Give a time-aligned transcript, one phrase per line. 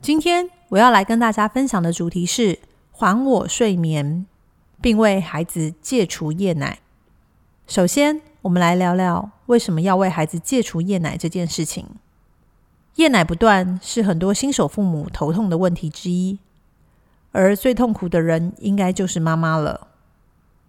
[0.00, 2.60] 今天我要来跟大家分享的主题是
[2.92, 4.26] 还我睡眠，
[4.80, 6.78] 并为孩子戒除夜奶。
[7.66, 11.86] 首先，我们来聊聊为什么要为孩子戒除夜奶这件事情。
[12.96, 16.38] 夜奶不断是很多新手父母头痛的问题之一，
[17.32, 19.88] 而最痛苦的人应该就是妈妈了。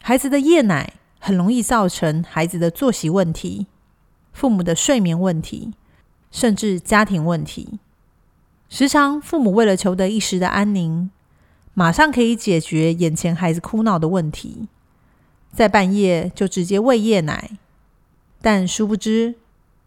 [0.00, 3.66] 孩子的夜奶很容易造成孩子的作息问题、
[4.32, 5.74] 父母的睡眠问题，
[6.30, 7.78] 甚至家庭问题。
[8.70, 11.10] 时常，父母为了求得一时的安宁，
[11.72, 14.68] 马上可以解决眼前孩子哭闹的问题，
[15.52, 17.52] 在半夜就直接喂夜奶。
[18.42, 19.36] 但殊不知，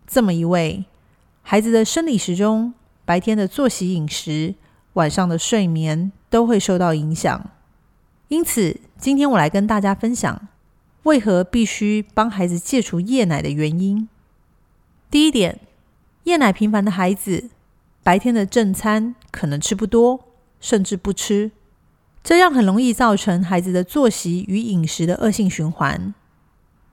[0.08, 0.86] 这么一喂，
[1.44, 2.74] 孩子的生理时钟、
[3.06, 4.56] 白天的作息、饮食、
[4.94, 7.52] 晚上的睡眠都会受到影响。
[8.30, 10.48] 因此，今天我来跟大家分享，
[11.04, 14.10] 为何必须帮孩子戒除夜奶的原因。
[15.12, 15.60] 第一点，
[16.24, 17.52] 夜奶频繁的孩子。
[18.04, 20.20] 白天的正餐可能吃不多，
[20.60, 21.52] 甚至不吃，
[22.24, 26.14] 这样很容易造成孩子的作息与饮食的恶性循环。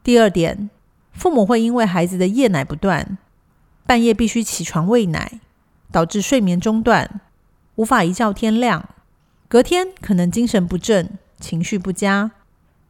[0.02, 0.68] 第二点，
[1.12, 3.16] 父母会因为孩子的夜奶不断，
[3.86, 5.40] 半夜必须起床喂奶，
[5.90, 7.22] 导致睡眠中断，
[7.76, 8.90] 无法一觉天亮，
[9.48, 12.32] 隔天可能精神不振、情绪不佳，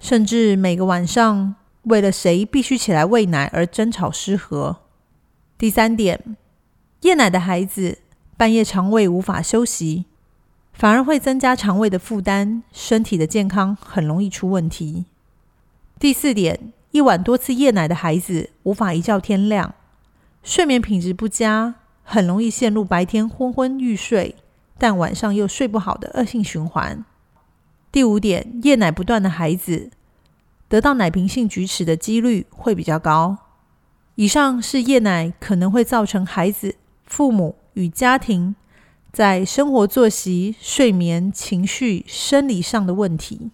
[0.00, 4.78] 甚至每个晚上为了谁必须起来喂奶而争吵失和。
[5.56, 6.36] 第三点，
[7.02, 7.98] 夜奶的孩子。
[8.38, 10.04] 半夜肠胃无法休息，
[10.72, 15.06] 反而会增加肠胃的负担，身体的健康很容易出问题。
[15.98, 19.74] 第四点，一晚多次夜奶的孩子无法一觉天亮，
[20.44, 21.74] 睡眠品质不佳，
[22.04, 24.36] 很容易陷入白天昏昏欲睡，
[24.78, 27.04] 但晚上又睡不好的恶性循环。
[27.90, 29.90] 第五点，夜奶不断的孩子
[30.68, 33.38] 得到奶瓶性龋齿的几率会比较高。
[34.14, 37.56] 以上是夜奶可能会造成孩子、父母。
[37.78, 38.56] 与家庭
[39.12, 43.50] 在生活作息、睡眠、情绪、生理上的问题，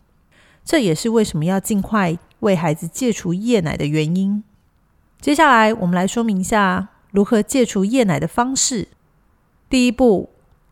[0.65, 4.43] 这也是为什么要尽快为孩子戒除夜奶的原因。
[5.21, 8.89] 接下来，我们来说明一下如何戒除夜奶的方式。
[9.69, 10.31] 第一步，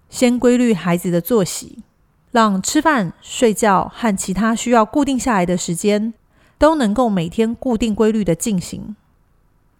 [0.08, 1.82] 先规律孩子的作息，
[2.30, 6.14] 让吃饭、睡觉和其他需要固定下来的时间，
[6.56, 8.96] 都能够每天固定规律的进行。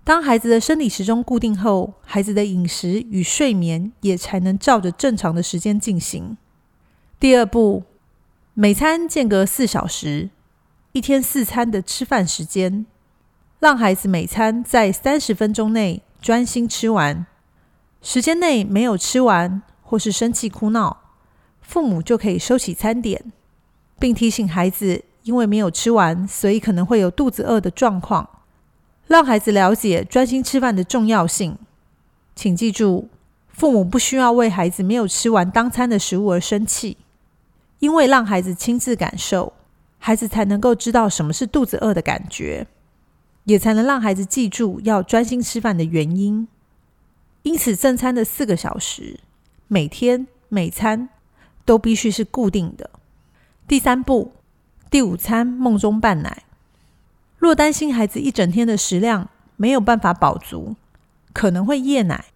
[0.05, 6.37] 当孩子的生理时钟固定后，孩子的饮食与睡眠也才能照着正常的时间进行。
[7.21, 7.85] 第二步，
[8.53, 10.31] 每餐间隔四小时，
[10.91, 12.85] 一天四餐的吃饭时间，
[13.61, 17.25] 让孩子每餐在三十分钟内专心吃完。
[18.01, 21.03] 时间内没有吃完或是生气哭闹，
[21.61, 23.31] 父母就可以收起餐点，
[24.01, 28.29] 并提醒孩子，因为没有吃完，所以可能会有肚子饿的状况。
[29.13, 31.59] 让孩子了解专心吃饭的重要性。
[32.35, 33.11] 请记住，
[33.53, 36.97] 父母不需要为孩子没有吃完当餐的食物而生气，
[37.81, 39.53] 因为让孩子亲自感受，
[39.99, 42.67] 孩子才能够知道什么是肚子饿的感觉，
[43.45, 46.49] 也才能让孩子记住要专心吃饭的原因。
[47.43, 49.21] 因此，正餐的四个小时，
[49.69, 51.11] 每天每餐
[51.67, 52.89] 都必须是固定的。
[53.69, 54.33] 第三步，
[54.89, 56.45] 第五餐梦中拌奶。
[57.43, 60.77] 若担心孩子一整天的食量没有办法饱足，
[61.33, 62.27] 可能会夜奶，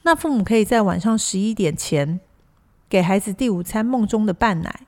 [0.00, 2.20] 那父母可以在晚上十一点前
[2.88, 4.80] 给孩子第五餐梦中的拌奶。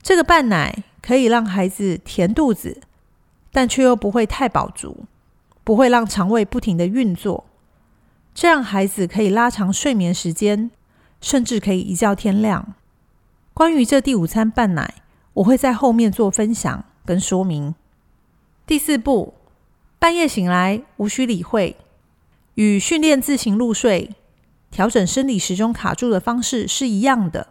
[0.00, 2.80] 这个拌奶可以让孩子填肚子，
[3.52, 5.04] 但却又不会太饱足，
[5.62, 7.44] 不会让肠胃不停的运作，
[8.34, 10.70] 这样孩子可以拉长睡眠时间，
[11.20, 12.72] 甚至可以一觉天亮。
[13.52, 14.94] 关于这第五餐拌奶，
[15.34, 17.74] 我会在后面做分享跟说明。
[18.66, 19.34] 第四步，
[19.98, 21.76] 半夜醒来无需理会，
[22.54, 24.16] 与训练自行入睡、
[24.70, 27.48] 调整生理时钟卡住的方式是一样的。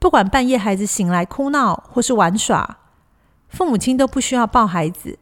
[0.00, 2.78] 不管半夜孩子醒来哭闹或是玩耍，
[3.48, 5.20] 父母亲都不需要抱孩子、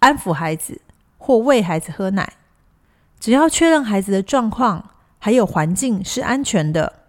[0.00, 0.82] 安抚孩子
[1.16, 2.34] 或喂孩子喝奶，
[3.18, 7.00] 只要确认孩子的状况还有环境是安全的，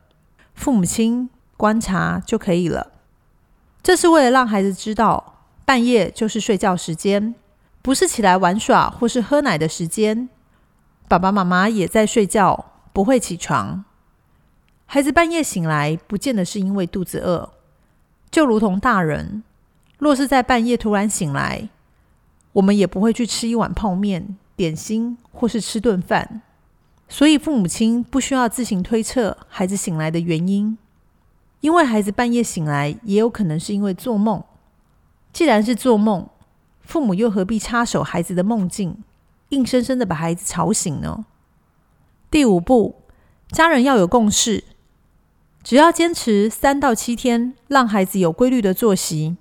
[0.56, 2.94] 父母亲观察就可以了。
[3.84, 5.36] 这是为了让孩子知道。
[5.70, 7.36] 半夜就是睡觉时间，
[7.84, 10.28] 不是起来玩耍或是喝奶的时间。
[11.08, 13.86] 爸爸妈妈也在睡觉，不会起床。
[14.88, 17.52] 孩子半夜醒来，不见得是因为肚子饿，
[18.32, 19.44] 就如同大人，
[20.00, 21.70] 若是在半夜突然醒来，
[22.54, 26.42] 我们也不会去吃一碗泡面、点心，或是吃顿饭。
[27.08, 30.76] 所以，父母亲不需要自行推测孩子醒来的原因，
[31.60, 34.44] 因为孩子半夜醒来，也有可能是因为做梦。
[35.32, 36.28] 既然是做梦，
[36.82, 39.04] 父母又何必插手孩子的梦境，
[39.50, 41.26] 硬生生的把孩子吵醒呢？
[42.32, 43.04] 第五步，
[43.52, 44.64] 家人要有共识，
[45.64, 49.38] 只要坚持三到七天，让孩子有规律的作息，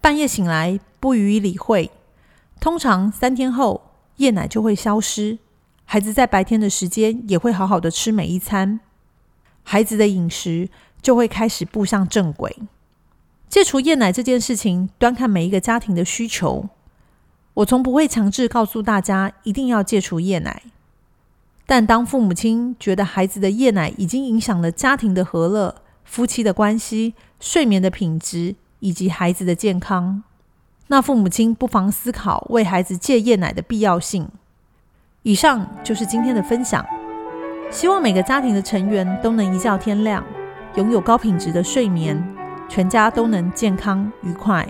[0.00, 1.90] 半夜醒来不予以理会，
[2.60, 5.38] 通常三天后夜奶就会消失。
[5.84, 8.80] 孩子在白天的时间也会好好的吃每一餐，
[9.62, 10.68] 孩子的饮食
[11.00, 12.56] 就会开始步上正轨。
[13.48, 16.68] 戒除夜奶这件事情，端看每一个家庭的需求。
[17.54, 20.62] 我从不会强制告诉大家一定要戒除夜奶，
[21.64, 30.22] 但当父母亲觉得孩子的夜奶已经影响了家庭的和乐、夫妻的关系、睡眠的品质以及孩子的健康，
[30.88, 34.28] 那父母亲不妨思考为孩子戒夜奶的必要性。
[35.22, 36.84] 以上就是今天的分享，
[37.70, 40.22] 希望每个家庭的成员都能一觉天亮，
[40.74, 42.22] 拥有高品质的睡眠，
[42.68, 44.66] 全家都能健康愉快。